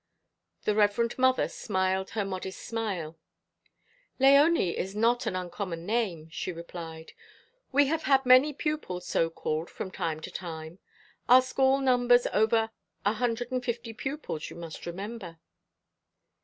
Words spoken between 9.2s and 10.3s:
called from time